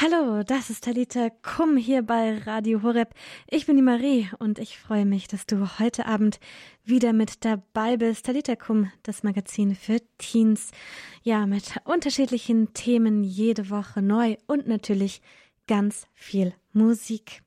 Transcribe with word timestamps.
Hallo, 0.00 0.44
das 0.44 0.70
ist 0.70 0.84
Talita 0.84 1.28
Kum 1.42 1.76
hier 1.76 2.02
bei 2.02 2.38
Radio 2.38 2.84
Horeb. 2.84 3.12
Ich 3.50 3.66
bin 3.66 3.74
die 3.74 3.82
Marie 3.82 4.28
und 4.38 4.60
ich 4.60 4.78
freue 4.78 5.04
mich, 5.04 5.26
dass 5.26 5.44
du 5.44 5.80
heute 5.80 6.06
Abend 6.06 6.38
wieder 6.84 7.12
mit 7.12 7.44
dabei 7.44 7.96
bist. 7.96 8.24
Talita 8.24 8.54
Kum, 8.54 8.92
das 9.02 9.24
Magazin 9.24 9.74
für 9.74 10.00
Teens. 10.16 10.70
Ja, 11.24 11.46
mit 11.46 11.80
unterschiedlichen 11.82 12.72
Themen 12.74 13.24
jede 13.24 13.70
Woche 13.70 14.00
neu 14.00 14.36
und 14.46 14.68
natürlich 14.68 15.20
ganz 15.66 16.06
viel 16.14 16.54
Musik. 16.72 17.42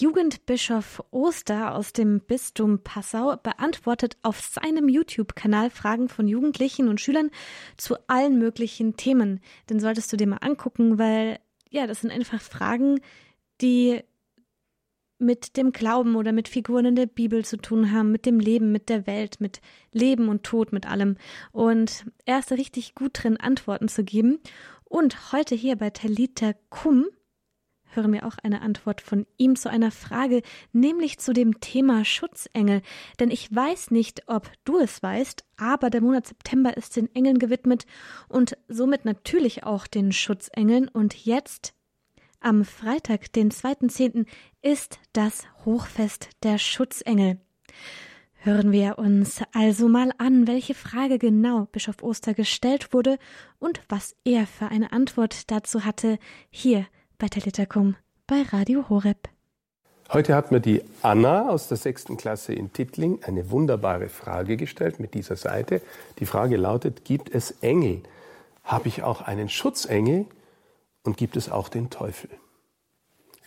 Jugendbischof 0.00 1.02
Oster 1.10 1.74
aus 1.74 1.92
dem 1.92 2.20
Bistum 2.20 2.80
Passau 2.82 3.36
beantwortet 3.36 4.16
auf 4.22 4.40
seinem 4.40 4.88
YouTube-Kanal 4.88 5.70
Fragen 5.70 6.08
von 6.08 6.28
Jugendlichen 6.28 6.88
und 6.88 7.00
Schülern 7.00 7.30
zu 7.76 7.96
allen 8.06 8.38
möglichen 8.38 8.96
Themen. 8.96 9.40
Den 9.70 9.80
solltest 9.80 10.12
du 10.12 10.16
dir 10.16 10.26
mal 10.26 10.38
angucken, 10.38 10.98
weil 10.98 11.38
ja, 11.70 11.86
das 11.86 12.00
sind 12.00 12.12
einfach 12.12 12.40
Fragen, 12.40 13.00
die 13.60 14.02
mit 15.18 15.56
dem 15.56 15.72
Glauben 15.72 16.16
oder 16.16 16.32
mit 16.32 16.48
Figuren 16.48 16.86
in 16.86 16.96
der 16.96 17.06
Bibel 17.06 17.44
zu 17.44 17.56
tun 17.56 17.92
haben, 17.92 18.12
mit 18.12 18.26
dem 18.26 18.40
Leben, 18.40 18.72
mit 18.72 18.88
der 18.88 19.06
Welt, 19.06 19.40
mit 19.40 19.60
Leben 19.92 20.28
und 20.28 20.42
Tod, 20.44 20.72
mit 20.72 20.88
allem. 20.88 21.16
Und 21.52 22.06
er 22.26 22.40
ist 22.40 22.52
richtig 22.52 22.94
gut 22.94 23.22
drin, 23.22 23.36
Antworten 23.38 23.88
zu 23.88 24.04
geben. 24.04 24.38
Und 24.84 25.32
heute 25.32 25.54
hier 25.54 25.76
bei 25.76 25.90
Talita 25.90 26.54
Kum 26.68 27.06
hören 27.96 28.12
wir 28.12 28.26
auch 28.26 28.36
eine 28.42 28.62
Antwort 28.62 29.00
von 29.00 29.26
ihm 29.36 29.56
zu 29.56 29.70
einer 29.70 29.90
Frage, 29.90 30.42
nämlich 30.72 31.18
zu 31.18 31.32
dem 31.32 31.60
Thema 31.60 32.04
Schutzengel. 32.04 32.82
Denn 33.20 33.30
ich 33.30 33.54
weiß 33.54 33.90
nicht, 33.90 34.28
ob 34.28 34.50
du 34.64 34.78
es 34.78 35.02
weißt, 35.02 35.44
aber 35.56 35.90
der 35.90 36.00
Monat 36.00 36.26
September 36.26 36.76
ist 36.76 36.96
den 36.96 37.14
Engeln 37.14 37.38
gewidmet 37.38 37.86
und 38.28 38.56
somit 38.68 39.04
natürlich 39.04 39.64
auch 39.64 39.86
den 39.86 40.12
Schutzengeln. 40.12 40.88
Und 40.88 41.24
jetzt, 41.24 41.74
am 42.40 42.64
Freitag, 42.64 43.32
den 43.32 43.50
2.10., 43.50 44.26
ist 44.62 44.98
das 45.12 45.44
Hochfest 45.64 46.28
der 46.42 46.58
Schutzengel. 46.58 47.40
Hören 48.44 48.72
wir 48.72 48.98
uns 48.98 49.40
also 49.54 49.88
mal 49.88 50.12
an, 50.18 50.46
welche 50.46 50.74
Frage 50.74 51.18
genau 51.18 51.64
Bischof 51.72 52.02
Oster 52.02 52.34
gestellt 52.34 52.92
wurde 52.92 53.18
und 53.58 53.80
was 53.88 54.14
er 54.22 54.46
für 54.46 54.68
eine 54.68 54.92
Antwort 54.92 55.50
dazu 55.50 55.86
hatte, 55.86 56.18
hier 56.50 56.86
bei 57.18 57.28
Teletakum 57.28 57.96
bei 58.26 58.42
Radio 58.50 58.88
Horeb. 58.88 59.28
Heute 60.12 60.34
hat 60.34 60.50
mir 60.50 60.60
die 60.60 60.82
Anna 61.02 61.48
aus 61.48 61.68
der 61.68 61.76
sechsten 61.76 62.16
Klasse 62.16 62.52
in 62.52 62.72
Tittling 62.72 63.22
eine 63.22 63.50
wunderbare 63.50 64.08
Frage 64.08 64.56
gestellt 64.56 65.00
mit 65.00 65.14
dieser 65.14 65.36
Seite. 65.36 65.80
Die 66.18 66.26
Frage 66.26 66.56
lautet, 66.56 67.04
gibt 67.04 67.34
es 67.34 67.52
Engel? 67.62 68.02
Habe 68.64 68.88
ich 68.88 69.02
auch 69.02 69.22
einen 69.22 69.48
Schutzengel? 69.48 70.26
Und 71.02 71.16
gibt 71.16 71.36
es 71.36 71.50
auch 71.50 71.68
den 71.68 71.90
Teufel? 71.90 72.30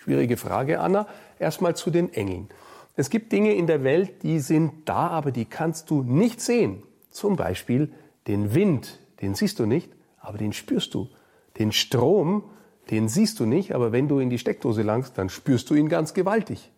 Schwierige 0.03 0.37
Frage, 0.37 0.79
Anna. 0.79 1.07
Erstmal 1.39 1.75
zu 1.75 1.89
den 1.89 2.13
Engeln. 2.13 2.49
Es 2.95 3.09
gibt 3.09 3.31
Dinge 3.31 3.53
in 3.53 3.67
der 3.67 3.83
Welt, 3.83 4.23
die 4.23 4.39
sind 4.39 4.87
da, 4.89 5.07
aber 5.07 5.31
die 5.31 5.45
kannst 5.45 5.89
du 5.89 6.03
nicht 6.03 6.41
sehen. 6.41 6.83
Zum 7.11 7.35
Beispiel 7.35 7.91
den 8.27 8.53
Wind, 8.53 8.99
den 9.21 9.35
siehst 9.35 9.59
du 9.59 9.65
nicht, 9.65 9.91
aber 10.19 10.37
den 10.37 10.53
spürst 10.53 10.93
du. 10.93 11.09
Den 11.57 11.71
Strom, 11.71 12.43
den 12.89 13.09
siehst 13.09 13.39
du 13.39 13.45
nicht, 13.45 13.73
aber 13.73 13.91
wenn 13.91 14.07
du 14.07 14.19
in 14.19 14.29
die 14.29 14.39
Steckdose 14.39 14.81
langst, 14.81 15.17
dann 15.17 15.29
spürst 15.29 15.69
du 15.69 15.75
ihn 15.75 15.89
ganz 15.89 16.13
gewaltig. 16.13 16.71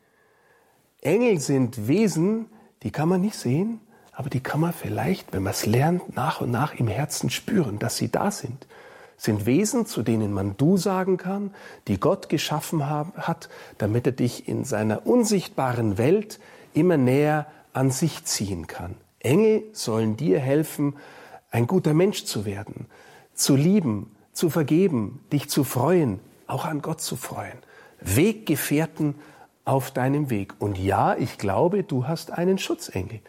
Engel 1.02 1.40
sind 1.40 1.88
Wesen, 1.88 2.48
die 2.84 2.92
kann 2.92 3.10
man 3.10 3.22
nicht 3.22 3.36
sehen, 3.36 3.80
aber 4.12 4.30
die 4.30 4.42
kann 4.42 4.60
man 4.60 4.74
vielleicht, 4.74 5.32
wenn 5.32 5.44
man 5.44 5.54
es 5.54 5.66
lernt, 5.66 6.16
nach 6.16 6.42
und 6.42 6.52
nach 6.52 6.74
im 6.74 6.88
Herzen 6.88 7.30
spüren, 7.30 7.80
dass 7.80 7.98
sie 7.98 8.12
da 8.12 8.32
sind. 8.32 8.68
Sind 9.16 9.46
Wesen, 9.46 9.86
zu 9.86 10.02
denen 10.02 10.34
man 10.34 10.58
du 10.58 10.78
sagen 10.78 11.18
kann, 11.18 11.52
die 11.88 12.00
Gott 12.00 12.30
geschaffen 12.30 12.88
hat, 12.90 13.50
damit 13.78 14.06
er 14.06 14.14
dich 14.14 14.48
in 14.48 14.66
seiner 14.66 15.06
unsichtbaren 15.06 15.98
Welt 15.98 16.40
immer 16.74 16.98
näher 16.98 17.48
an 17.74 17.92
sich 17.92 18.26
ziehen 18.26 18.68
kann. 18.68 18.96
Engel 19.20 19.64
sollen 19.74 20.18
dir 20.18 20.40
helfen, 20.40 20.96
ein 21.52 21.68
guter 21.68 21.94
Mensch 21.94 22.26
zu 22.26 22.46
werden, 22.46 22.86
zu 23.34 23.56
lieben, 23.56 24.12
zu 24.34 24.50
vergeben, 24.50 25.20
dich 25.32 25.50
zu 25.50 25.64
freuen, 25.64 26.20
auch 26.48 26.66
an 26.66 26.82
Gott 26.82 27.02
zu 27.02 27.16
freuen. 27.16 27.58
Weggefährten 28.02 29.16
auf 29.66 29.92
deinem 29.92 30.30
Weg. 30.30 30.54
Und 30.60 30.78
ja, 30.78 31.16
ich 31.16 31.38
glaube, 31.38 31.84
du 31.84 32.08
hast 32.08 32.32
einen 32.32 32.58
Schutzengel. 32.58 33.20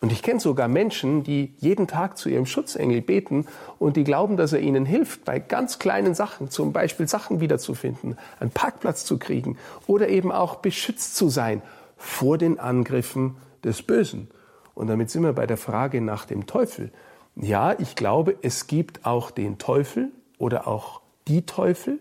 Und 0.00 0.12
ich 0.12 0.22
kenne 0.22 0.38
sogar 0.38 0.68
Menschen, 0.68 1.24
die 1.24 1.52
jeden 1.58 1.88
Tag 1.88 2.18
zu 2.18 2.28
ihrem 2.28 2.46
Schutzengel 2.46 3.00
beten 3.00 3.46
und 3.78 3.96
die 3.96 4.04
glauben, 4.04 4.36
dass 4.36 4.52
er 4.52 4.60
ihnen 4.60 4.86
hilft, 4.86 5.24
bei 5.24 5.40
ganz 5.40 5.80
kleinen 5.80 6.14
Sachen, 6.14 6.50
zum 6.50 6.72
Beispiel 6.72 7.08
Sachen 7.08 7.40
wiederzufinden, 7.40 8.16
einen 8.38 8.50
Parkplatz 8.50 9.04
zu 9.04 9.18
kriegen 9.18 9.58
oder 9.86 10.08
eben 10.08 10.30
auch 10.30 10.56
beschützt 10.56 11.16
zu 11.16 11.28
sein 11.28 11.62
vor 11.96 12.38
den 12.38 12.60
Angriffen 12.60 13.36
des 13.64 13.82
Bösen. 13.82 14.28
Und 14.74 14.86
damit 14.86 15.10
sind 15.10 15.24
wir 15.24 15.32
bei 15.32 15.46
der 15.46 15.56
Frage 15.56 16.00
nach 16.00 16.26
dem 16.26 16.46
Teufel. 16.46 16.92
Ja, 17.34 17.74
ich 17.76 17.96
glaube, 17.96 18.36
es 18.42 18.68
gibt 18.68 19.04
auch 19.04 19.32
den 19.32 19.58
Teufel, 19.58 20.12
oder 20.38 20.66
auch 20.66 21.00
die 21.26 21.42
Teufel. 21.42 21.98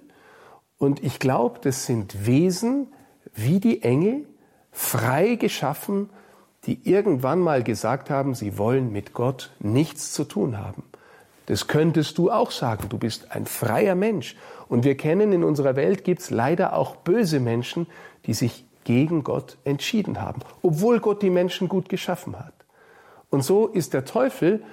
Und 0.78 1.03
ich 1.03 1.20
glaube, 1.20 1.59
das 1.62 1.86
sind 1.86 2.25
Wesen 2.25 2.88
wie 3.34 3.59
die 3.59 3.84
Engel, 3.84 4.25
frei 4.72 5.36
geschaffen, 5.36 6.09
die 6.66 6.80
irgendwann 6.90 7.40
mal 7.40 7.64
gesagt 7.64 8.09
haben, 8.09 8.36
sie 8.36 8.58
wollen 8.58 8.92
mit 8.92 9.14
Gott 9.14 9.52
nichts 9.59 10.12
zu 10.14 10.24
tun 10.24 10.58
haben. 10.58 10.84
Das 11.48 11.68
könntest 11.68 12.18
du 12.18 12.30
auch 12.30 12.52
sagen. 12.52 12.90
Du 12.90 12.98
bist 12.98 13.31
ein 13.31 13.46
freier 13.46 13.96
Mensch. 13.96 14.36
Und 14.68 14.84
wir 14.84 14.98
kennen 14.98 15.31
in 15.31 15.44
unserer 15.44 15.75
Welt 15.75 16.04
gibt 16.04 16.22
es 16.22 16.30
leider 16.30 16.74
auch 16.74 16.98
böse 16.98 17.40
Menschen, 17.40 17.88
die 18.25 18.34
sich 18.34 18.66
gegen 18.84 19.24
Gott 19.24 19.58
entschieden 19.64 20.22
haben, 20.22 20.42
obwohl 20.62 21.00
Gott 21.00 21.22
die 21.22 21.30
Menschen 21.30 21.68
gut 21.69 21.90
geschaffen 21.90 22.38
hat. 22.38 22.54
Und 23.30 23.44
so 23.44 23.68
ist 23.68 23.94
der 23.94 24.06
Teufel 24.06 24.64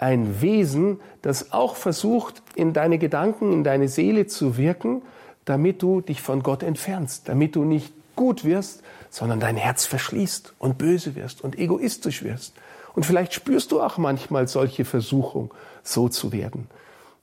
ein 0.00 0.40
Wesen, 0.40 0.98
das 1.22 1.52
auch 1.52 1.76
versucht, 1.76 2.42
in 2.54 2.72
deine 2.72 2.98
Gedanken, 2.98 3.52
in 3.52 3.64
deine 3.64 3.88
Seele 3.88 4.26
zu 4.26 4.56
wirken, 4.56 5.02
damit 5.44 5.82
du 5.82 6.00
dich 6.00 6.22
von 6.22 6.42
Gott 6.42 6.62
entfernst, 6.62 7.28
damit 7.28 7.54
du 7.54 7.64
nicht 7.64 7.92
gut 8.16 8.44
wirst, 8.44 8.82
sondern 9.10 9.40
dein 9.40 9.56
Herz 9.56 9.86
verschließt 9.86 10.54
und 10.58 10.78
böse 10.78 11.14
wirst 11.16 11.42
und 11.42 11.58
egoistisch 11.58 12.22
wirst. 12.22 12.54
Und 12.94 13.04
vielleicht 13.04 13.34
spürst 13.34 13.72
du 13.72 13.80
auch 13.80 13.98
manchmal 13.98 14.48
solche 14.48 14.84
Versuchung, 14.84 15.52
so 15.82 16.08
zu 16.08 16.32
werden. 16.32 16.66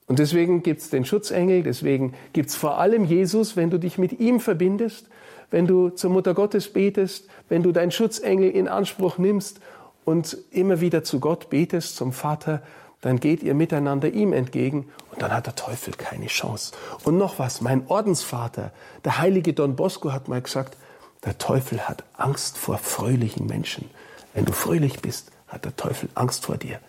Und 0.05 0.19
deswegen 0.19 0.63
gibt's 0.63 0.89
den 0.89 1.03
Schutzengel, 1.03 1.63
deswegen 1.63 2.13
gibt's 2.31 2.55
vor 2.55 2.77
allem 2.77 3.03
Jesus, 3.03 3.57
wenn 3.57 3.69
du 3.69 3.77
dich 3.77 3.97
mit 3.97 4.19
ihm 4.19 4.39
verbindest, 4.39 5.07
wenn 5.51 5.67
du 5.67 5.89
zur 5.89 6.11
Mutter 6.11 6.33
Gottes 6.33 6.71
betest, 6.71 7.27
wenn 7.49 7.63
du 7.63 7.71
deinen 7.71 7.91
Schutzengel 7.91 8.49
in 8.49 8.67
Anspruch 8.67 9.17
nimmst 9.17 9.59
und 10.07 10.37
immer 10.51 10.79
wieder 10.79 11.03
zu 11.03 11.19
Gott 11.19 11.49
betest, 11.49 11.97
zum 11.97 12.13
Vater, 12.13 12.61
dann 13.01 13.19
geht 13.19 13.43
ihr 13.43 13.53
miteinander 13.53 14.09
ihm 14.09 14.31
entgegen 14.31 14.87
und 15.11 15.21
dann 15.21 15.33
hat 15.33 15.47
der 15.47 15.55
Teufel 15.55 15.93
keine 15.95 16.27
Chance. 16.27 16.71
Und 17.03 17.17
noch 17.17 17.39
was, 17.39 17.59
mein 17.59 17.85
Ordensvater, 17.89 18.71
der 19.03 19.17
heilige 19.17 19.51
Don 19.51 19.75
Bosco 19.75 20.13
hat 20.13 20.29
mal 20.29 20.41
gesagt, 20.41 20.77
der 21.25 21.37
Teufel 21.37 21.89
hat 21.89 22.05
Angst 22.13 22.57
vor 22.57 22.77
fröhlichen 22.77 23.47
Menschen. 23.47 23.89
Wenn 24.33 24.45
du 24.45 24.53
fröhlich 24.53 25.01
bist, 25.01 25.33
hat 25.49 25.65
der 25.65 25.75
Teufel 25.75 26.07
Angst 26.15 26.45
vor 26.45 26.55
dir. 26.55 26.79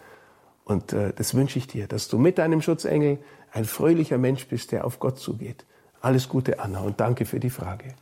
Und 0.65 0.93
äh, 0.93 1.13
das 1.13 1.35
wünsche 1.35 1.59
ich 1.59 1.67
dir, 1.67 1.89
dass 1.89 2.07
du 2.07 2.19
mit 2.19 2.39
deinem 2.39 2.63
Schutzengel 2.63 3.19
ein 3.51 3.65
fröhlicher 3.65 4.19
Mensch 4.19 4.47
bist, 4.47 4.71
der 4.71 4.85
auf 4.85 5.01
Gott 5.01 5.19
zugeht. 5.19 5.65
Alles 6.01 6.29
Gute, 6.29 6.61
Anna, 6.61 6.83
und 6.83 7.01
danke 7.01 7.27
für 7.27 7.41
die 7.41 7.51
Frage. 7.51 7.95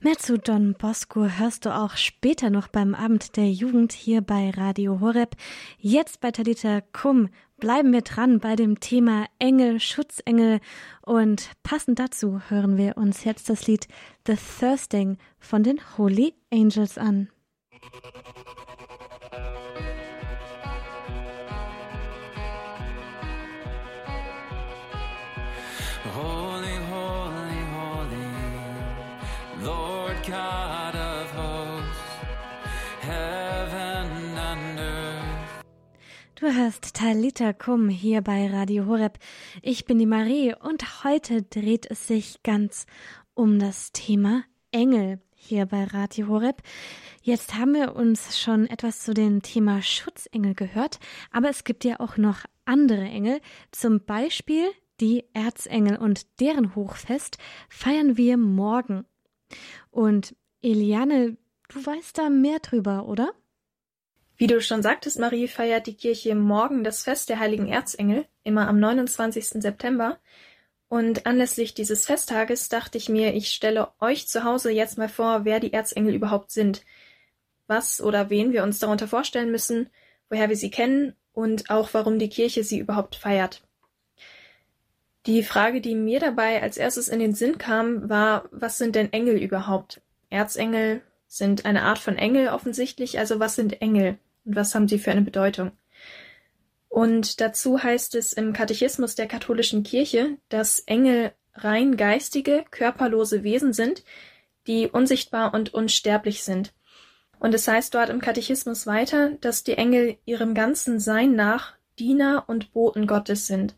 Mehr 0.00 0.18
zu 0.18 0.38
Don 0.38 0.74
Bosco 0.74 1.26
hörst 1.26 1.66
du 1.66 1.74
auch 1.74 1.96
später 1.96 2.50
noch 2.50 2.68
beim 2.68 2.94
Abend 2.94 3.36
der 3.36 3.50
Jugend 3.50 3.92
hier 3.92 4.20
bei 4.20 4.50
Radio 4.50 5.00
Horeb. 5.00 5.36
Jetzt 5.78 6.20
bei 6.20 6.30
Talita 6.30 6.80
Kum 6.92 7.28
bleiben 7.58 7.92
wir 7.92 8.02
dran 8.02 8.40
bei 8.40 8.56
dem 8.56 8.80
Thema 8.80 9.26
Engel, 9.38 9.80
Schutzengel 9.80 10.60
und 11.02 11.50
passend 11.62 11.98
dazu 11.98 12.40
hören 12.48 12.76
wir 12.76 12.96
uns 12.96 13.24
jetzt 13.24 13.48
das 13.50 13.66
Lied 13.66 13.88
The 14.26 14.36
Thirsting 14.36 15.18
von 15.38 15.62
den 15.62 15.80
Holy 15.96 16.34
Angels 16.52 16.98
an. 16.98 17.28
Hörst 36.68 36.96
Talita 36.96 37.54
Kum 37.54 37.88
hier 37.88 38.20
bei 38.20 38.46
Radio 38.50 38.84
Horeb. 38.84 39.18
Ich 39.62 39.86
bin 39.86 39.98
die 39.98 40.04
Marie 40.04 40.54
und 40.54 41.02
heute 41.02 41.40
dreht 41.40 41.90
es 41.90 42.06
sich 42.06 42.42
ganz 42.42 42.84
um 43.32 43.58
das 43.58 43.90
Thema 43.92 44.44
Engel 44.70 45.18
hier 45.34 45.64
bei 45.64 45.84
Radio 45.84 46.28
Horeb. 46.28 46.60
Jetzt 47.22 47.54
haben 47.54 47.72
wir 47.72 47.96
uns 47.96 48.38
schon 48.38 48.66
etwas 48.66 49.00
zu 49.00 49.14
dem 49.14 49.40
Thema 49.40 49.80
Schutzengel 49.80 50.54
gehört, 50.54 50.98
aber 51.30 51.48
es 51.48 51.64
gibt 51.64 51.84
ja 51.84 52.00
auch 52.00 52.18
noch 52.18 52.40
andere 52.66 53.04
Engel, 53.04 53.40
zum 53.70 54.04
Beispiel 54.04 54.68
Die 55.00 55.24
Erzengel 55.32 55.96
und 55.96 56.38
deren 56.38 56.74
Hochfest 56.74 57.38
feiern 57.70 58.18
wir 58.18 58.36
morgen. 58.36 59.06
Und 59.90 60.36
Eliane, 60.60 61.38
du 61.70 61.86
weißt 61.86 62.18
da 62.18 62.28
mehr 62.28 62.58
drüber, 62.58 63.08
oder? 63.08 63.32
Wie 64.40 64.46
du 64.46 64.60
schon 64.60 64.84
sagtest, 64.84 65.18
Marie, 65.18 65.48
feiert 65.48 65.88
die 65.88 65.96
Kirche 65.96 66.36
morgen 66.36 66.84
das 66.84 67.02
Fest 67.02 67.28
der 67.28 67.40
heiligen 67.40 67.66
Erzengel, 67.66 68.24
immer 68.44 68.68
am 68.68 68.78
29. 68.78 69.60
September. 69.60 70.20
Und 70.88 71.26
anlässlich 71.26 71.74
dieses 71.74 72.06
Festtages 72.06 72.68
dachte 72.68 72.98
ich 72.98 73.08
mir, 73.08 73.34
ich 73.34 73.48
stelle 73.48 73.88
euch 73.98 74.28
zu 74.28 74.44
Hause 74.44 74.70
jetzt 74.70 74.96
mal 74.96 75.08
vor, 75.08 75.44
wer 75.44 75.58
die 75.58 75.72
Erzengel 75.72 76.14
überhaupt 76.14 76.52
sind, 76.52 76.84
was 77.66 78.00
oder 78.00 78.30
wen 78.30 78.52
wir 78.52 78.62
uns 78.62 78.78
darunter 78.78 79.08
vorstellen 79.08 79.50
müssen, 79.50 79.90
woher 80.30 80.48
wir 80.48 80.56
sie 80.56 80.70
kennen 80.70 81.16
und 81.32 81.68
auch 81.68 81.92
warum 81.92 82.20
die 82.20 82.28
Kirche 82.28 82.62
sie 82.62 82.78
überhaupt 82.78 83.16
feiert. 83.16 83.62
Die 85.26 85.42
Frage, 85.42 85.80
die 85.80 85.96
mir 85.96 86.20
dabei 86.20 86.62
als 86.62 86.76
erstes 86.76 87.08
in 87.08 87.18
den 87.18 87.34
Sinn 87.34 87.58
kam, 87.58 88.08
war, 88.08 88.48
was 88.52 88.78
sind 88.78 88.94
denn 88.94 89.12
Engel 89.12 89.36
überhaupt? 89.36 90.00
Erzengel 90.30 91.02
sind 91.26 91.64
eine 91.64 91.82
Art 91.82 91.98
von 91.98 92.16
Engel 92.16 92.50
offensichtlich, 92.50 93.18
also 93.18 93.40
was 93.40 93.56
sind 93.56 93.82
Engel? 93.82 94.16
Und 94.48 94.56
was 94.56 94.74
haben 94.74 94.88
sie 94.88 94.98
für 94.98 95.10
eine 95.10 95.22
Bedeutung. 95.22 95.72
Und 96.88 97.40
dazu 97.40 97.82
heißt 97.82 98.14
es 98.14 98.32
im 98.32 98.54
Katechismus 98.54 99.14
der 99.14 99.26
katholischen 99.26 99.82
Kirche, 99.82 100.38
dass 100.48 100.80
Engel 100.80 101.32
rein 101.52 101.96
geistige, 101.96 102.64
körperlose 102.70 103.42
Wesen 103.44 103.74
sind, 103.74 104.04
die 104.66 104.88
unsichtbar 104.88 105.52
und 105.52 105.74
unsterblich 105.74 106.42
sind. 106.42 106.72
Und 107.38 107.54
es 107.54 107.68
heißt 107.68 107.94
dort 107.94 108.08
im 108.08 108.20
Katechismus 108.20 108.86
weiter, 108.86 109.32
dass 109.40 109.64
die 109.64 109.74
Engel 109.74 110.16
ihrem 110.24 110.54
ganzen 110.54 110.98
Sein 110.98 111.34
nach 111.34 111.74
Diener 111.98 112.44
und 112.46 112.72
Boten 112.72 113.06
Gottes 113.06 113.46
sind. 113.46 113.76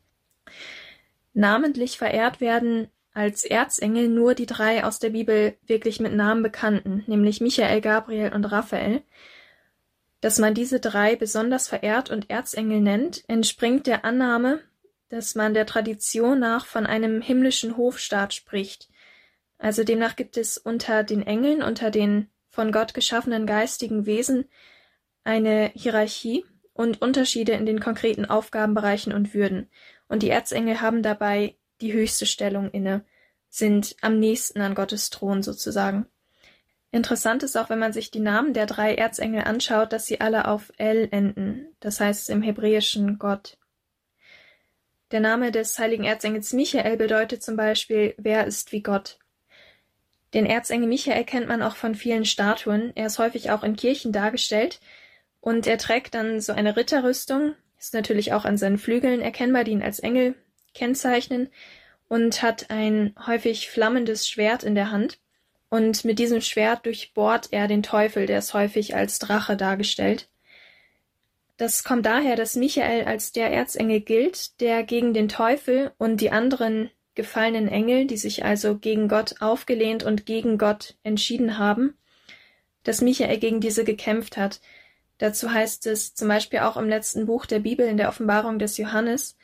Namentlich 1.35 1.99
verehrt 1.99 2.41
werden 2.41 2.89
als 3.13 3.45
Erzengel 3.45 4.09
nur 4.09 4.35
die 4.35 4.47
drei 4.47 4.85
aus 4.85 5.01
der 5.01 5.11
Bibel 5.11 5.57
wirklich 5.67 5.99
mit 6.01 6.15
Namen 6.15 6.43
bekannten, 6.43 7.03
nämlich 7.07 7.41
Michael, 7.41 7.81
Gabriel 7.81 8.33
und 8.33 8.45
Raphael, 8.45 9.03
dass 10.21 10.39
man 10.39 10.55
diese 10.55 10.81
drei 10.81 11.17
besonders 11.17 11.69
verehrt 11.69 12.11
und 12.11 12.29
Erzengel 12.31 12.81
nennt, 12.81 13.25
entspringt 13.29 13.87
der 13.87 14.05
Annahme, 14.05 14.61
dass 15.09 15.35
man 15.35 15.55
der 15.55 15.67
Tradition 15.67 16.39
nach 16.39 16.67
von 16.67 16.87
einem 16.87 17.21
himmlischen 17.21 17.77
Hofstaat 17.77 18.35
spricht. 18.35 18.89
Also 19.59 19.85
demnach 19.85 20.17
gibt 20.17 20.37
es 20.37 20.57
unter 20.59 21.03
den 21.05 21.23
Engeln, 21.23 21.63
unter 21.63 21.91
den 21.91 22.29
von 22.49 22.73
Gott 22.73 22.95
geschaffenen 22.95 23.47
geistigen 23.47 24.07
Wesen 24.07 24.47
eine 25.25 25.71
Hierarchie 25.75 26.45
und 26.73 27.03
Unterschiede 27.03 27.53
in 27.53 27.67
den 27.67 27.81
konkreten 27.81 28.25
Aufgabenbereichen 28.25 29.13
und 29.13 29.35
Würden. 29.35 29.69
Und 30.09 30.23
die 30.23 30.31
Erzengel 30.31 30.81
haben 30.81 31.03
dabei 31.03 31.57
die 31.81 31.93
höchste 31.93 32.27
Stellung 32.27 32.71
inne, 32.71 33.05
sind 33.49 33.97
am 34.01 34.19
nächsten 34.19 34.61
an 34.61 34.75
Gottes 34.75 35.11
Thron 35.11 35.43
sozusagen. 35.43 36.07
Interessant 36.93 37.43
ist 37.45 37.57
auch, 37.57 37.71
wenn 37.71 37.79
man 37.79 37.93
sich 37.93 38.11
die 38.11 38.21
Namen 38.21 38.53
der 38.53 38.67
drei 38.67 38.95
Erzengel 38.95 39.45
anschaut, 39.45 39.93
dass 39.93 40.07
sie 40.07 40.21
alle 40.21 40.49
auf 40.49 40.73
El 40.77 41.09
enden, 41.13 41.69
das 41.79 42.01
heißt 42.01 42.31
im 42.31 42.43
Hebräischen 42.43 43.19
Gott. 43.19 43.59
Der 45.13 45.21
Name 45.21 45.53
des 45.53 45.79
heiligen 45.79 46.05
Erzengels 46.05 46.53
Michael 46.53 46.97
bedeutet 46.97 47.43
zum 47.43 47.57
Beispiel 47.57 48.15
Wer 48.17 48.47
ist 48.47 48.73
wie 48.73 48.83
Gott. 48.83 49.19
Den 50.35 50.47
Erzengel 50.47 50.89
Michael 50.89 51.25
kennt 51.25 51.49
man 51.49 51.63
auch 51.63 51.77
von 51.77 51.95
vielen 51.95 52.25
Statuen, 52.25 52.93
er 52.95 53.07
ist 53.07 53.19
häufig 53.19 53.51
auch 53.51 53.65
in 53.65 53.77
Kirchen 53.77 54.13
dargestellt 54.13 54.81
und 55.41 55.67
er 55.67 55.79
trägt 55.79 56.15
dann 56.15 56.41
so 56.41 56.53
eine 56.53 56.77
Ritterrüstung, 56.77 57.55
ist 57.79 57.95
natürlich 57.95 58.33
auch 58.33 58.45
an 58.45 58.57
seinen 58.57 58.79
Flügeln 58.79 59.21
erkennbar, 59.21 59.65
die 59.65 59.73
ihn 59.73 59.83
als 59.83 60.01
Engel 60.01 60.35
kennzeichnen 60.75 61.51
und 62.09 62.43
hat 62.43 62.71
ein 62.71 63.15
häufig 63.27 63.71
flammendes 63.71 64.29
Schwert 64.29 64.63
in 64.65 64.75
der 64.75 64.91
Hand. 64.91 65.19
Und 65.71 66.05
mit 66.05 66.19
diesem 66.19 66.41
Schwert 66.41 66.85
durchbohrt 66.85 67.49
er 67.53 67.69
den 67.69 67.83
Teufel, 67.83 68.27
der 68.27 68.41
ist 68.41 68.53
häufig 68.53 68.95
als 68.95 69.19
Drache 69.19 69.57
dargestellt. 69.57 70.29
Das 71.57 71.85
kommt 71.85 72.07
daher, 72.07 72.37
dass 72.37 72.57
Michael 72.57 73.05
als 73.05 73.33
der 73.33 73.53
Erzengel 73.53 74.01
gilt, 74.01 74.61
der 74.61 74.83
gegen 74.83 75.15
den 75.15 75.29
Teufel 75.29 75.93
und 75.99 76.21
die 76.21 76.31
anderen 76.31 76.91
gefallenen 77.15 77.69
Engel, 77.69 78.07
die 78.07 78.17
sich 78.17 78.45
also 78.45 78.79
gegen 78.79 79.09
Gott 79.09 79.37
aufgelehnt 79.41 80.03
und 80.03 80.27
gegen 80.27 80.59
Gott 80.59 80.97
entschieden 81.03 81.59
haben, 81.59 81.95
dass 82.83 83.03
Michael 83.03 83.39
gegen 83.39 83.61
diese 83.61 83.85
gekämpft 83.85 84.37
hat. 84.37 84.61
Dazu 85.19 85.53
heißt 85.53 85.87
es 85.87 86.15
zum 86.15 86.29
Beispiel 86.29 86.61
auch 86.61 86.77
im 86.77 86.89
letzten 86.89 87.27
Buch 87.27 87.47
der 87.47 87.59
Bibel 87.59 87.87
in 87.87 87.99
der 87.99 88.09
Offenbarung 88.09 88.59
des 88.59 88.77
Johannes, 88.79 89.37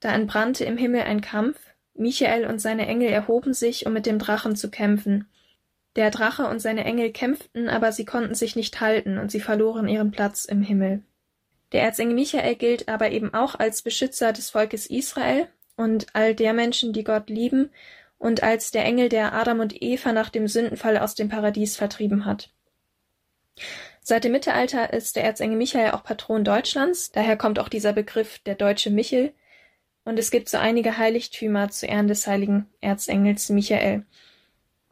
da 0.00 0.12
entbrannte 0.12 0.64
im 0.64 0.78
Himmel 0.78 1.02
ein 1.02 1.20
Kampf, 1.20 1.58
Michael 1.94 2.46
und 2.46 2.60
seine 2.60 2.86
Engel 2.86 3.10
erhoben 3.10 3.52
sich, 3.52 3.86
um 3.86 3.92
mit 3.92 4.06
dem 4.06 4.18
Drachen 4.18 4.56
zu 4.56 4.70
kämpfen. 4.70 5.28
Der 5.96 6.10
Drache 6.10 6.46
und 6.46 6.60
seine 6.60 6.84
Engel 6.84 7.12
kämpften, 7.12 7.68
aber 7.68 7.92
sie 7.92 8.04
konnten 8.04 8.34
sich 8.34 8.56
nicht 8.56 8.80
halten 8.80 9.18
und 9.18 9.30
sie 9.30 9.40
verloren 9.40 9.88
ihren 9.88 10.10
Platz 10.10 10.44
im 10.46 10.62
Himmel. 10.62 11.02
Der 11.72 11.82
Erzengel 11.82 12.14
Michael 12.14 12.54
gilt 12.56 12.88
aber 12.88 13.10
eben 13.10 13.34
auch 13.34 13.54
als 13.58 13.82
Beschützer 13.82 14.32
des 14.32 14.50
Volkes 14.50 14.86
Israel 14.86 15.48
und 15.76 16.06
all 16.14 16.34
der 16.34 16.52
Menschen, 16.52 16.92
die 16.92 17.04
Gott 17.04 17.28
lieben, 17.28 17.70
und 18.18 18.42
als 18.42 18.70
der 18.70 18.84
Engel, 18.84 19.08
der 19.08 19.34
Adam 19.34 19.58
und 19.58 19.82
Eva 19.82 20.12
nach 20.12 20.30
dem 20.30 20.46
Sündenfall 20.46 20.96
aus 20.96 21.16
dem 21.16 21.28
Paradies 21.28 21.76
vertrieben 21.76 22.24
hat. 22.24 22.50
Seit 24.00 24.24
dem 24.24 24.32
Mittelalter 24.32 24.92
ist 24.92 25.16
der 25.16 25.24
Erzengel 25.24 25.56
Michael 25.56 25.90
auch 25.90 26.04
Patron 26.04 26.44
Deutschlands, 26.44 27.10
daher 27.10 27.36
kommt 27.36 27.58
auch 27.58 27.68
dieser 27.68 27.92
Begriff 27.92 28.38
der 28.40 28.54
deutsche 28.54 28.90
Michel, 28.90 29.32
und 30.04 30.18
es 30.18 30.30
gibt 30.30 30.48
so 30.48 30.58
einige 30.58 30.98
Heiligtümer 30.98 31.70
zu 31.70 31.86
Ehren 31.86 32.08
des 32.08 32.26
heiligen 32.26 32.66
Erzengels 32.80 33.48
Michael. 33.48 34.04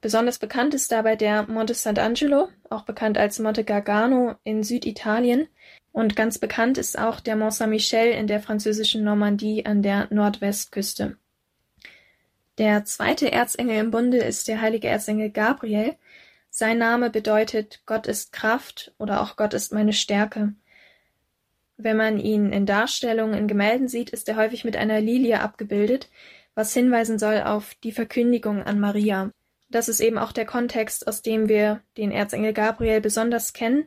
Besonders 0.00 0.38
bekannt 0.38 0.72
ist 0.72 0.90
dabei 0.92 1.14
der 1.14 1.46
Monte 1.46 1.74
Sant'Angelo, 1.74 2.48
auch 2.70 2.82
bekannt 2.82 3.18
als 3.18 3.38
Monte 3.38 3.64
Gargano 3.64 4.36
in 4.44 4.62
Süditalien, 4.62 5.48
und 5.92 6.16
ganz 6.16 6.38
bekannt 6.38 6.78
ist 6.78 6.98
auch 6.98 7.20
der 7.20 7.36
Mont 7.36 7.52
Saint-Michel 7.52 8.12
in 8.12 8.26
der 8.26 8.40
französischen 8.40 9.04
Normandie 9.04 9.66
an 9.66 9.82
der 9.82 10.06
Nordwestküste. 10.10 11.16
Der 12.58 12.84
zweite 12.84 13.32
Erzengel 13.32 13.76
im 13.78 13.90
Bunde 13.90 14.18
ist 14.18 14.46
der 14.46 14.60
heilige 14.60 14.88
Erzengel 14.88 15.30
Gabriel. 15.30 15.96
Sein 16.50 16.78
Name 16.78 17.10
bedeutet 17.10 17.82
Gott 17.86 18.06
ist 18.06 18.32
Kraft 18.32 18.92
oder 18.98 19.22
auch 19.22 19.36
Gott 19.36 19.54
ist 19.54 19.72
meine 19.72 19.92
Stärke. 19.92 20.54
Wenn 21.76 21.96
man 21.96 22.20
ihn 22.20 22.52
in 22.52 22.66
Darstellungen, 22.66 23.34
in 23.34 23.48
Gemälden 23.48 23.88
sieht, 23.88 24.10
ist 24.10 24.28
er 24.28 24.36
häufig 24.36 24.64
mit 24.64 24.76
einer 24.76 25.00
Lilie 25.00 25.40
abgebildet, 25.40 26.08
was 26.54 26.74
hinweisen 26.74 27.18
soll 27.18 27.42
auf 27.42 27.74
die 27.76 27.92
Verkündigung 27.92 28.62
an 28.62 28.78
Maria. 28.78 29.30
Das 29.70 29.88
ist 29.88 30.00
eben 30.00 30.18
auch 30.18 30.32
der 30.32 30.46
Kontext, 30.46 31.06
aus 31.06 31.22
dem 31.22 31.48
wir 31.48 31.80
den 31.96 32.10
Erzengel 32.10 32.52
Gabriel 32.52 33.00
besonders 33.00 33.52
kennen, 33.52 33.86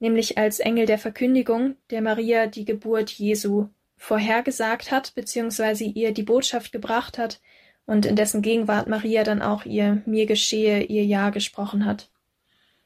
nämlich 0.00 0.36
als 0.36 0.60
Engel 0.60 0.86
der 0.86 0.98
Verkündigung, 0.98 1.76
der 1.90 2.02
Maria 2.02 2.46
die 2.46 2.66
Geburt 2.66 3.10
Jesu 3.10 3.68
vorhergesagt 3.96 4.90
hat, 4.92 5.14
beziehungsweise 5.14 5.84
ihr 5.84 6.12
die 6.12 6.22
Botschaft 6.22 6.72
gebracht 6.72 7.18
hat 7.18 7.40
und 7.86 8.04
in 8.04 8.16
dessen 8.16 8.42
Gegenwart 8.42 8.86
Maria 8.86 9.24
dann 9.24 9.42
auch 9.42 9.64
ihr 9.64 10.02
Mir 10.04 10.26
geschehe, 10.26 10.82
ihr 10.82 11.04
Ja 11.04 11.30
gesprochen 11.30 11.86
hat. 11.86 12.10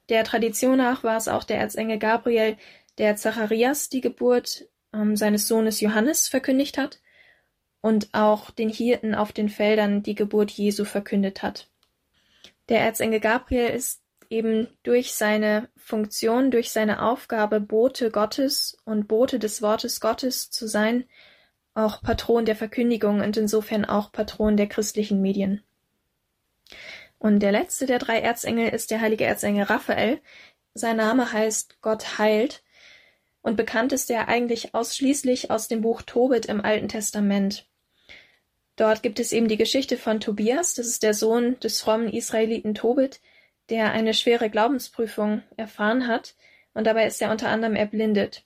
Der 0.08 0.24
Tradition 0.24 0.78
nach 0.78 1.02
war 1.02 1.16
es 1.16 1.28
auch 1.28 1.44
der 1.44 1.58
Erzengel 1.58 1.98
Gabriel, 1.98 2.56
der 2.98 3.16
Zacharias 3.16 3.88
die 3.88 4.00
Geburt 4.00 4.66
ähm, 4.92 5.16
seines 5.16 5.48
Sohnes 5.48 5.80
Johannes 5.80 6.28
verkündigt 6.28 6.78
hat 6.78 7.00
und 7.80 8.08
auch 8.12 8.50
den 8.50 8.68
Hirten 8.68 9.14
auf 9.14 9.32
den 9.32 9.48
Feldern 9.48 10.02
die 10.02 10.14
Geburt 10.14 10.50
Jesu 10.52 10.84
verkündet 10.84 11.42
hat. 11.42 11.68
Der 12.72 12.80
Erzengel 12.80 13.20
Gabriel 13.20 13.68
ist 13.68 14.00
eben 14.30 14.66
durch 14.82 15.12
seine 15.12 15.68
Funktion, 15.76 16.50
durch 16.50 16.70
seine 16.70 17.02
Aufgabe, 17.02 17.60
Bote 17.60 18.10
Gottes 18.10 18.78
und 18.86 19.08
Bote 19.08 19.38
des 19.38 19.60
Wortes 19.60 20.00
Gottes 20.00 20.48
zu 20.48 20.66
sein, 20.66 21.04
auch 21.74 22.00
Patron 22.00 22.46
der 22.46 22.56
Verkündigung 22.56 23.20
und 23.20 23.36
insofern 23.36 23.84
auch 23.84 24.10
Patron 24.10 24.56
der 24.56 24.68
christlichen 24.68 25.20
Medien. 25.20 25.62
Und 27.18 27.40
der 27.40 27.52
letzte 27.52 27.84
der 27.84 27.98
drei 27.98 28.20
Erzengel 28.20 28.70
ist 28.70 28.90
der 28.90 29.02
heilige 29.02 29.26
Erzengel 29.26 29.64
Raphael. 29.64 30.22
Sein 30.72 30.96
Name 30.96 31.30
heißt 31.30 31.82
Gott 31.82 32.16
heilt 32.16 32.64
und 33.42 33.58
bekannt 33.58 33.92
ist 33.92 34.10
er 34.10 34.28
eigentlich 34.28 34.74
ausschließlich 34.74 35.50
aus 35.50 35.68
dem 35.68 35.82
Buch 35.82 36.00
Tobit 36.00 36.46
im 36.46 36.62
Alten 36.62 36.88
Testament. 36.88 37.68
Dort 38.76 39.02
gibt 39.02 39.20
es 39.20 39.32
eben 39.32 39.48
die 39.48 39.58
Geschichte 39.58 39.96
von 39.96 40.20
Tobias, 40.20 40.74
das 40.74 40.86
ist 40.86 41.02
der 41.02 41.14
Sohn 41.14 41.58
des 41.60 41.80
frommen 41.80 42.08
Israeliten 42.08 42.74
Tobit, 42.74 43.20
der 43.68 43.92
eine 43.92 44.14
schwere 44.14 44.48
Glaubensprüfung 44.50 45.42
erfahren 45.56 46.06
hat, 46.06 46.34
und 46.74 46.86
dabei 46.86 47.06
ist 47.06 47.20
er 47.20 47.30
unter 47.30 47.48
anderem 47.48 47.76
erblindet. 47.76 48.44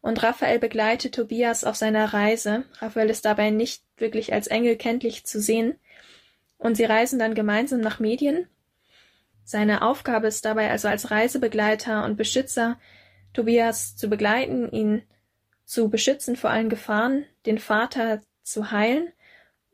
Und 0.00 0.22
Raphael 0.22 0.58
begleitet 0.58 1.14
Tobias 1.14 1.64
auf 1.64 1.76
seiner 1.76 2.12
Reise. 2.12 2.64
Raphael 2.78 3.08
ist 3.08 3.24
dabei 3.24 3.50
nicht 3.50 3.82
wirklich 3.96 4.32
als 4.32 4.48
Engel 4.48 4.76
kenntlich 4.76 5.24
zu 5.26 5.40
sehen. 5.40 5.78
Und 6.58 6.76
sie 6.76 6.84
reisen 6.84 7.18
dann 7.18 7.34
gemeinsam 7.34 7.80
nach 7.80 8.00
Medien. 8.00 8.48
Seine 9.44 9.82
Aufgabe 9.82 10.26
ist 10.26 10.44
dabei 10.44 10.70
also 10.70 10.88
als 10.88 11.10
Reisebegleiter 11.10 12.04
und 12.04 12.16
Beschützer 12.16 12.78
Tobias 13.32 13.96
zu 13.96 14.08
begleiten, 14.08 14.70
ihn 14.72 15.02
zu 15.64 15.88
beschützen 15.88 16.36
vor 16.36 16.50
allen 16.50 16.68
Gefahren, 16.68 17.26
den 17.44 17.58
Vater 17.58 18.22
zu 18.42 18.70
heilen 18.70 19.12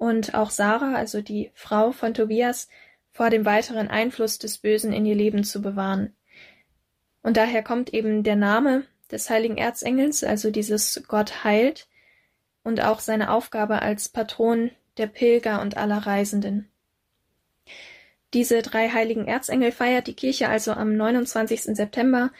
und 0.02 0.35
auch 0.35 0.50
Sarah, 0.50 0.97
also 0.97 1.21
die 1.21 1.52
Frau 1.54 1.92
von 1.92 2.12
Tobias, 2.12 2.68
vor 3.12 3.30
dem 3.30 3.44
weiteren 3.44 3.87
Einfluss 3.87 4.37
des 4.37 4.59
Bösen 4.59 4.92
in 4.92 5.06
ihr 5.06 5.14
Leben 5.14 5.44
zu 5.44 5.62
bewahren. 5.62 6.12
Und 7.23 7.37
daher 7.37 7.62
kommt 7.62 7.94
eben 7.94 8.25
der 8.25 8.35
Name 8.35 8.85
des 9.12 9.30
heiligen 9.30 9.59
Erzengels, 9.59 10.25
also 10.25 10.50
dieses 10.50 11.04
Gott 11.06 11.44
heilt, 11.44 11.87
und 12.64 12.82
auch 12.82 12.99
seine 12.99 13.30
Aufgabe 13.30 13.80
als 13.80 14.09
Patron 14.09 14.73
der 14.97 15.06
Pilger 15.06 15.62
und 15.62 15.76
aller 15.76 15.99
Reisenden. 15.99 16.68
Diese 18.35 18.61
drei 18.61 18.88
heiligen 18.88 19.28
Erzengel 19.28 19.71
feiert 19.71 20.09
die 20.09 20.16
Kirche 20.16 20.49
also 20.49 20.73
am 20.73 20.97
29. 20.97 21.76
September 21.76 22.32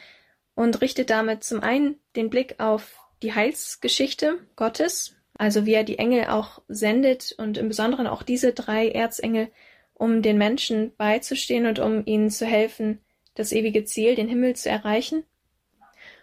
und 0.53 0.81
richtet 0.81 1.09
damit 1.09 1.45
zum 1.45 1.61
einen 1.61 1.95
den 2.17 2.29
Blick 2.29 2.59
auf 2.59 2.99
die 3.21 3.33
Heilsgeschichte 3.33 4.39
Gottes, 4.57 5.15
also 5.35 5.65
wie 5.65 5.73
er 5.73 5.83
die 5.83 5.99
Engel 5.99 6.25
auch 6.25 6.61
sendet 6.67 7.33
und 7.37 7.57
im 7.57 7.67
Besonderen 7.67 8.07
auch 8.07 8.23
diese 8.23 8.53
drei 8.53 8.89
Erzengel, 8.89 9.49
um 9.93 10.21
den 10.21 10.37
Menschen 10.37 10.95
beizustehen 10.95 11.65
und 11.65 11.79
um 11.79 12.05
ihnen 12.05 12.29
zu 12.29 12.45
helfen, 12.45 12.99
das 13.35 13.51
ewige 13.51 13.83
Ziel, 13.85 14.15
den 14.15 14.27
Himmel 14.27 14.55
zu 14.55 14.69
erreichen. 14.69 15.23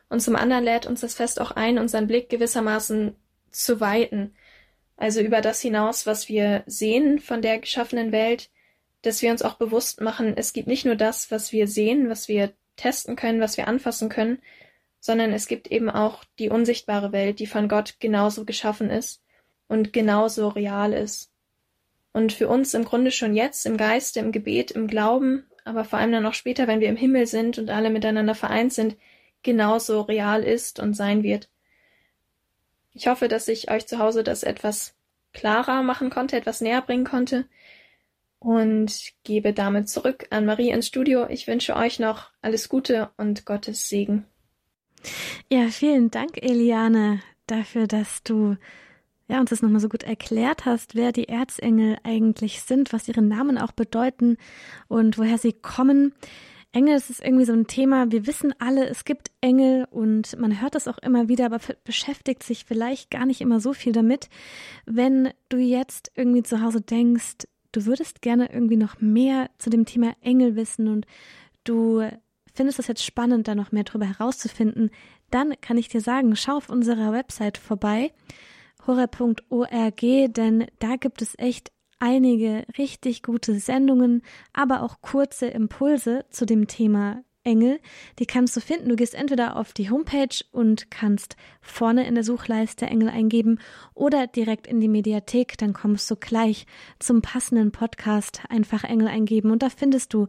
Und 0.09 0.21
zum 0.21 0.37
anderen 0.37 0.65
lädt 0.65 0.87
uns 0.87 1.01
das 1.01 1.15
Fest 1.15 1.41
auch 1.41 1.53
ein, 1.53 1.79
unseren 1.79 2.07
Blick 2.07 2.29
gewissermaßen 2.29 3.15
zu 3.51 3.81
weiten, 3.81 4.35
also 4.97 5.21
über 5.21 5.41
das 5.41 5.61
hinaus, 5.61 6.07
was 6.07 6.29
wir 6.29 6.63
sehen 6.67 7.21
von 7.21 7.41
der 7.41 7.59
geschaffenen 7.59 8.13
Welt, 8.13 8.51
dass 9.03 9.23
wir 9.23 9.31
uns 9.31 9.43
auch 9.43 9.55
bewusst 9.55 10.01
machen, 10.03 10.35
es 10.37 10.53
gibt 10.53 10.69
nicht 10.69 10.85
nur 10.85 10.95
das, 10.95 11.31
was 11.31 11.53
wir 11.53 11.67
sehen, 11.67 12.11
was 12.11 12.29
wir 12.29 12.53
testen 12.77 13.17
können, 13.17 13.41
was 13.41 13.57
wir 13.57 13.67
anfassen 13.67 14.11
können, 14.11 14.43
sondern 15.01 15.33
es 15.33 15.49
gibt 15.49 15.69
eben 15.69 15.91
auch 15.91 16.25
die 16.39 16.51
unsichtbare 16.51 17.13
Welt, 17.13 17.41
die 17.41 17.47
von 17.47 17.69
Gott 17.69 17.97
genauso 17.99 18.45
geschaffen 18.45 18.91
ist 18.91 19.23
und 19.67 19.93
genauso 19.93 20.49
real 20.49 20.93
ist. 20.93 21.31
Und 22.13 22.33
für 22.33 22.49
uns 22.49 22.75
im 22.75 22.85
Grunde 22.85 23.11
schon 23.11 23.35
jetzt, 23.35 23.67
im 23.67 23.77
Geiste, 23.77 24.21
im 24.21 24.33
Gebet, 24.33 24.71
im 24.71 24.87
Glauben, 24.87 25.45
aber 25.65 25.85
vor 25.85 25.99
allem 25.99 26.13
dann 26.13 26.27
auch 26.27 26.35
später, 26.35 26.67
wenn 26.67 26.81
wir 26.81 26.89
im 26.89 26.97
Himmel 26.97 27.27
sind 27.27 27.59
und 27.59 27.71
alle 27.71 27.91
miteinander 27.91 28.35
vereint 28.35 28.73
sind, 28.73 28.97
genauso 29.43 30.03
real 30.03 30.43
ist 30.43 30.81
und 30.81 30.95
sein 30.95 31.23
wird. 31.23 31.49
Ich 32.93 33.07
hoffe, 33.07 33.29
dass 33.29 33.49
ich 33.49 33.71
euch 33.71 33.87
zu 33.87 33.99
Hause 33.99 34.25
das 34.25 34.43
etwas 34.43 34.95
klarer 35.33 35.83
machen 35.83 36.11
konnte, 36.11 36.37
etwas 36.37 36.61
näher 36.61 36.83
bringen 36.83 37.05
konnte 37.05 37.47
und 38.41 39.13
gebe 39.23 39.53
damit 39.53 39.89
zurück 39.89 40.27
an 40.31 40.45
Marie 40.45 40.71
ins 40.71 40.89
Studio. 40.89 41.29
Ich 41.29 41.47
wünsche 41.47 41.77
euch 41.77 42.01
noch 42.01 42.31
alles 42.43 42.69
Gute 42.69 43.11
und 43.17 43.47
Gottes 43.47 43.89
Segen. 43.89 44.27
Ja, 45.51 45.69
vielen 45.69 46.11
Dank, 46.11 46.43
Eliane, 46.43 47.21
dafür, 47.47 47.87
dass 47.87 48.23
du 48.23 48.57
ja, 49.31 49.39
uns 49.39 49.51
das 49.51 49.63
nochmal 49.63 49.81
so 49.81 49.89
gut 49.89 50.03
erklärt 50.03 50.65
hast, 50.65 50.97
wer 50.97 51.13
die 51.13 51.29
Erzengel 51.29 51.99
eigentlich 52.03 52.63
sind, 52.63 52.93
was 52.93 53.07
ihre 53.07 53.23
Namen 53.23 53.59
auch 53.59 53.71
bedeuten 53.71 54.37
und 54.89 55.19
woher 55.19 55.39
sie 55.39 55.53
kommen. 55.53 56.13
Engel, 56.73 56.95
das 56.95 57.11
ist 57.11 57.25
irgendwie 57.25 57.45
so 57.45 57.53
ein 57.53 57.67
Thema. 57.67 58.11
Wir 58.11 58.27
wissen 58.27 58.53
alle, 58.59 58.89
es 58.89 59.05
gibt 59.05 59.31
Engel 59.41 59.87
und 59.91 60.39
man 60.39 60.61
hört 60.61 60.75
das 60.75 60.89
auch 60.89 60.99
immer 60.99 61.29
wieder, 61.29 61.47
aber 61.47 61.59
beschäftigt 61.85 62.43
sich 62.43 62.65
vielleicht 62.65 63.11
gar 63.11 63.25
nicht 63.25 63.41
immer 63.41 63.61
so 63.61 63.73
viel 63.73 63.93
damit. 63.93 64.29
Wenn 64.87 65.31
du 65.49 65.59
jetzt 65.59 66.11
irgendwie 66.17 66.43
zu 66.43 66.61
Hause 66.61 66.81
denkst, 66.81 67.47
du 67.73 67.87
würdest 67.87 68.23
gerne 68.23 68.53
irgendwie 68.53 68.77
noch 68.77 69.01
mehr 69.01 69.51
zu 69.59 69.71
dem 69.71 69.85
Thema 69.85 70.15
Engel 70.21 70.57
wissen 70.57 70.89
und 70.89 71.07
du 71.65 72.09
findest 72.55 72.79
es 72.79 72.87
jetzt 72.87 73.05
spannend, 73.05 73.49
da 73.49 73.55
noch 73.55 73.73
mehr 73.73 73.85
darüber 73.85 74.07
herauszufinden, 74.07 74.91
dann 75.31 75.55
kann 75.61 75.79
ich 75.79 75.89
dir 75.89 76.01
sagen, 76.01 76.35
schau 76.37 76.57
auf 76.57 76.69
unserer 76.69 77.13
Website 77.13 77.59
vorbei, 77.59 78.13
horror.org, 78.87 80.01
denn 80.01 80.67
da 80.79 80.97
gibt 80.97 81.23
es 81.23 81.39
echt 81.39 81.71
einige 81.99 82.65
richtig 82.79 83.23
gute 83.23 83.59
Sendungen, 83.61 84.23
aber 84.53 84.83
auch 84.83 85.01
kurze 85.03 85.47
Impulse 85.47 86.25
zu 86.31 86.47
dem 86.47 86.67
Thema 86.67 87.23
Engel. 87.43 87.81
Die 88.19 88.27
kannst 88.27 88.57
du 88.57 88.61
finden. 88.61 88.89
Du 88.89 88.97
gehst 88.97 89.15
entweder 89.15 89.57
auf 89.57 89.73
die 89.73 89.91
Homepage 89.91 90.45
und 90.51 90.91
kannst 90.91 91.37
vorne 91.61 92.07
in 92.07 92.15
der 92.15 92.25
Suchleiste 92.25 92.87
Engel 92.87 93.09
eingeben 93.09 93.61
oder 93.95 94.27
direkt 94.27 94.67
in 94.67 94.81
die 94.81 94.89
Mediathek. 94.89 95.57
Dann 95.57 95.73
kommst 95.73 96.11
du 96.11 96.17
gleich 96.17 96.67
zum 96.99 97.23
passenden 97.23 97.73
Podcast. 97.73 98.43
Einfach 98.49 98.85
Engel 98.85 99.09
eingeben 99.09 99.51
und 99.51 99.63
da 99.63 99.71
findest 99.71 100.13
du, 100.13 100.27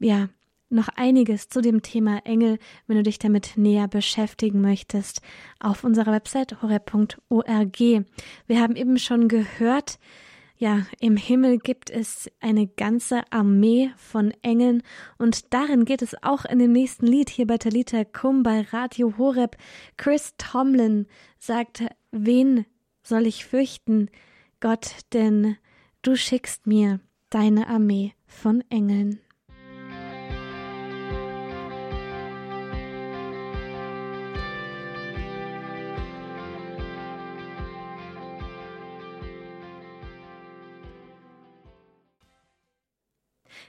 ja, 0.00 0.28
noch 0.74 0.88
einiges 0.88 1.48
zu 1.48 1.60
dem 1.60 1.82
Thema 1.82 2.18
Engel, 2.24 2.58
wenn 2.86 2.96
du 2.96 3.02
dich 3.02 3.18
damit 3.18 3.56
näher 3.56 3.88
beschäftigen 3.88 4.60
möchtest, 4.60 5.20
auf 5.60 5.84
unserer 5.84 6.12
Website 6.12 6.60
horeb.org. 6.60 7.78
Wir 7.78 8.60
haben 8.60 8.76
eben 8.76 8.98
schon 8.98 9.28
gehört, 9.28 9.98
ja, 10.56 10.86
im 11.00 11.16
Himmel 11.16 11.58
gibt 11.58 11.90
es 11.90 12.30
eine 12.40 12.66
ganze 12.66 13.22
Armee 13.32 13.90
von 13.96 14.32
Engeln 14.42 14.82
und 15.18 15.52
darin 15.52 15.84
geht 15.84 16.00
es 16.00 16.14
auch 16.22 16.44
in 16.44 16.58
dem 16.58 16.72
nächsten 16.72 17.06
Lied 17.06 17.28
hier 17.28 17.46
bei 17.46 17.58
Talita 17.58 18.04
Kum 18.04 18.42
bei 18.42 18.60
Radio 18.70 19.18
Horeb. 19.18 19.56
Chris 19.96 20.34
Tomlin 20.38 21.06
sagt, 21.38 21.84
wen 22.12 22.66
soll 23.02 23.26
ich 23.26 23.46
fürchten? 23.46 24.10
Gott, 24.60 24.94
denn 25.12 25.56
du 26.02 26.16
schickst 26.16 26.66
mir 26.66 27.00
deine 27.30 27.66
Armee 27.66 28.12
von 28.26 28.62
Engeln. 28.70 29.23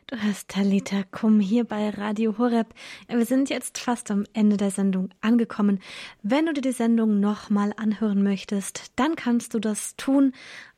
Du 0.08 0.22
hast 0.22 0.50
Talita 0.50 1.02
Kum 1.10 1.40
hier 1.40 1.64
bei 1.64 1.90
Radio 1.90 2.38
Horeb. 2.38 2.76
Wir 3.08 3.26
sind 3.26 3.50
jetzt 3.50 3.80
fast 3.80 4.12
am 4.12 4.24
Ende 4.34 4.56
der 4.56 4.70
Sendung 4.70 5.10
angekommen. 5.22 5.80
Wenn 6.22 6.46
du 6.46 6.54
dir 6.54 6.62
die 6.62 6.74
Sendung 6.74 7.20
nochmal 7.20 7.74
anhören 7.76 8.22
möchtest, 8.22 8.92
dann 8.98 9.16
kannst 9.16 9.56
du 9.56 9.60
das 9.60 9.96
tun 9.96 10.34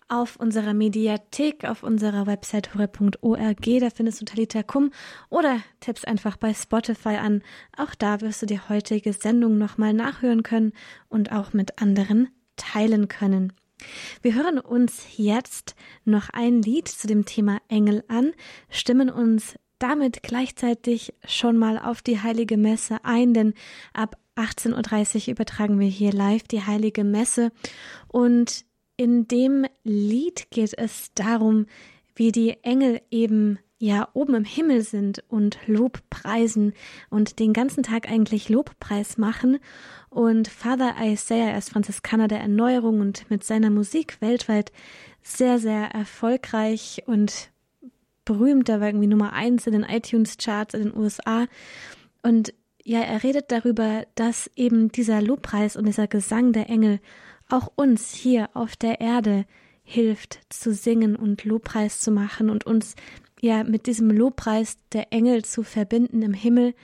auf 0.08 0.38
unserer 0.38 0.74
Mediathek, 0.74 1.66
auf 1.66 1.84
unserer 1.84 2.26
Website 2.26 2.74
horeb.org. 2.74 3.80
Da 3.82 3.90
findest 3.90 4.22
du 4.22 4.26
Talita 4.26 4.64
Kum 4.64 4.92
oder 5.30 5.60
tippst 5.82 6.08
einfach 6.08 6.38
bei 6.38 6.54
Spotify 6.54 7.18
an. 7.18 7.44
Auch 7.76 7.96
da 7.96 8.22
wirst 8.22 8.44
du 8.44 8.46
die 8.46 8.62
heutige 8.62 9.12
Sendung 9.12 9.58
nochmal 9.58 9.92
nachhören 9.92 10.42
können 10.42 10.72
und 11.10 11.34
auch 11.34 11.52
mit 11.52 11.82
anderen 11.82 12.30
teilen 12.56 13.10
können. 13.10 13.52
Wir 14.22 14.36
hören 14.36 14.60
uns 14.60 15.06
jetzt 15.18 15.76
noch 16.06 16.30
ein 16.30 16.62
Lied 16.62 16.88
zu 16.88 17.08
dem 17.08 17.26
Thema 17.26 17.60
Engel 17.68 18.04
an, 18.08 18.34
stimmen 18.70 19.10
uns 19.10 19.56
damit 19.80 20.24
gleichzeitig 20.24 21.14
schon 21.26 21.58
mal 21.58 21.78
auf 21.78 22.02
die 22.02 22.22
heilige 22.22 22.58
Messe 22.58 22.98
ein, 23.04 23.34
denn 23.34 23.54
ab 23.94 24.18
18.30 24.36 25.28
Uhr 25.28 25.32
übertragen 25.34 25.80
wir 25.80 25.88
hier 25.88 26.12
live 26.12 26.44
die 26.44 26.64
heilige 26.64 27.04
Messe. 27.04 27.52
Und 28.08 28.66
in 28.96 29.28
dem 29.28 29.66
Lied 29.84 30.50
geht 30.50 30.74
es 30.78 31.12
darum, 31.14 31.68
wie 32.16 32.32
die 32.32 32.64
Engel 32.64 33.02
eben 33.12 33.60
ja 33.80 34.08
oben 34.14 34.34
im 34.34 34.46
Himmel 34.46 34.82
sind 34.82 35.24
und 35.28 35.60
Lob 35.68 36.02
preisen 36.10 36.74
und 37.10 37.40
den 37.40 37.54
ganzen 37.54 37.84
Tag 37.84 38.10
eigentlich 38.10 38.50
Lobpreis 38.50 39.18
machen. 39.18 39.60
Und 40.10 40.48
Father 40.48 40.96
Isaiah, 41.02 41.52
er 41.52 41.58
ist 41.58 41.70
Franziskaner 41.70 42.28
der 42.28 42.40
Erneuerung 42.40 43.02
und 43.02 43.30
mit 43.30 43.44
seiner 43.44 43.70
Musik 43.70 44.18
weltweit 44.20 44.72
sehr, 45.22 45.60
sehr 45.60 45.92
erfolgreich 45.92 47.04
und 47.06 47.52
berühmt. 48.26 48.70
Er 48.70 48.80
war 48.80 48.88
irgendwie 48.88 49.08
Nummer 49.08 49.34
eins 49.34 49.68
in 49.68 49.74
den 49.74 49.84
iTunes-Charts 49.84 50.74
in 50.74 50.84
den 50.84 50.98
USA. 50.98 51.46
Und 52.24 52.54
ja, 52.84 53.02
er 53.02 53.24
redet 53.24 53.52
darüber, 53.52 54.06
dass 54.16 54.50
eben 54.56 54.92
dieser 54.92 55.22
Lobpreis 55.22 55.76
und 55.76 55.86
dieser 55.86 56.08
Gesang 56.08 56.54
der 56.54 56.70
Engel 56.70 57.00
auch 57.50 57.72
uns 57.76 58.14
hier 58.14 58.50
auf 58.54 58.76
der 58.76 59.02
Erde 59.02 59.46
hilft 59.84 60.40
zu 60.50 60.74
singen 60.74 61.16
und 61.16 61.46
Lobpreis 61.46 62.00
zu 62.00 62.12
machen 62.12 62.50
und 62.50 62.66
uns 62.66 62.96
ja 63.48 63.64
mit 63.64 63.88
diesem 63.88 64.12
Lobpreis 64.12 64.78
der 64.94 65.12
Engel 65.12 65.44
zu 65.44 65.64
verbinden 65.64 66.22
im 66.22 66.34
Himmel. 66.34 66.76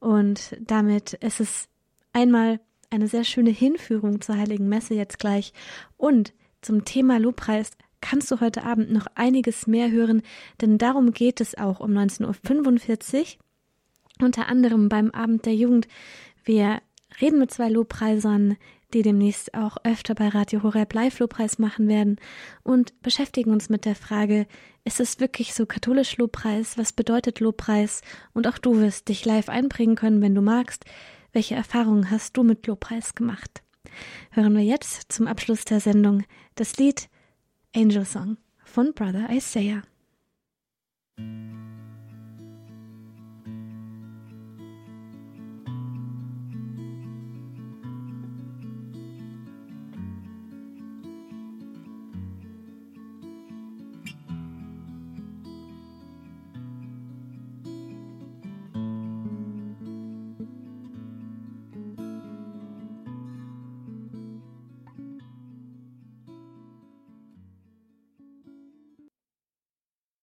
Und 0.00 0.56
damit 0.60 1.14
ist 1.14 1.40
es 1.40 1.68
einmal 2.12 2.60
eine 2.90 3.08
sehr 3.08 3.24
schöne 3.24 3.50
Hinführung 3.50 4.20
zur 4.20 4.36
Heiligen 4.36 4.68
Messe 4.68 4.94
jetzt 4.94 5.18
gleich. 5.18 5.52
Und 5.96 6.32
zum 6.60 6.84
Thema 6.84 7.18
Lobpreis 7.18 7.70
kannst 8.00 8.30
du 8.30 8.40
heute 8.40 8.64
Abend 8.64 8.92
noch 8.92 9.06
einiges 9.14 9.66
mehr 9.66 9.90
hören, 9.90 10.22
denn 10.60 10.78
darum 10.78 11.12
geht 11.12 11.40
es 11.40 11.56
auch 11.56 11.80
um 11.80 11.90
19.45 11.92 13.20
Uhr. 13.20 13.26
Unter 14.20 14.48
anderem 14.48 14.88
beim 14.88 15.10
Abend 15.12 15.46
der 15.46 15.54
Jugend. 15.54 15.86
Wir 16.44 16.80
reden 17.20 17.38
mit 17.38 17.52
zwei 17.52 17.68
Lobpreisern, 17.68 18.56
die 18.94 19.02
demnächst 19.02 19.54
auch 19.54 19.76
öfter 19.84 20.14
bei 20.14 20.28
Radio 20.28 20.62
Horeb 20.62 20.94
Live-Lobpreis 20.94 21.58
machen 21.58 21.88
werden 21.88 22.16
und 22.62 23.00
beschäftigen 23.02 23.50
uns 23.50 23.68
mit 23.68 23.84
der 23.84 23.94
Frage, 23.94 24.46
ist 24.84 25.00
es 25.00 25.20
wirklich 25.20 25.54
so 25.54 25.66
katholisch 25.66 26.16
Lobpreis? 26.16 26.78
Was 26.78 26.92
bedeutet 26.92 27.40
Lobpreis? 27.40 28.00
Und 28.32 28.46
auch 28.46 28.58
du 28.58 28.80
wirst 28.80 29.08
dich 29.08 29.24
live 29.24 29.48
einbringen 29.48 29.96
können, 29.96 30.22
wenn 30.22 30.34
du 30.34 30.40
magst. 30.40 30.84
Welche 31.32 31.54
Erfahrungen 31.54 32.10
hast 32.10 32.36
du 32.36 32.42
mit 32.42 32.66
Lobpreis 32.66 33.14
gemacht? 33.14 33.62
Hören 34.30 34.56
wir 34.56 34.64
jetzt 34.64 35.12
zum 35.12 35.26
Abschluss 35.26 35.64
der 35.64 35.80
Sendung 35.80 36.24
das 36.54 36.76
Lied 36.78 37.08
Angel 37.74 38.06
Song 38.06 38.38
von 38.64 38.94
Brother 38.94 39.28
Isaiah. 39.30 39.82